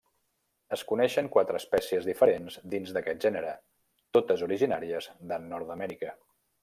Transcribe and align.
Es 0.75 0.83
coneixen 0.91 1.27
quatre 1.35 1.59
espècies 1.63 2.07
diferents 2.09 2.57
dins 2.73 2.95
d'aquest 2.97 3.27
gènere, 3.27 3.51
totes 4.19 4.45
originàries 4.49 5.11
de 5.33 5.41
Nord-amèrica. 5.53 6.17